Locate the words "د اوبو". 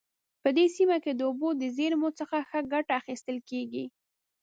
1.15-1.49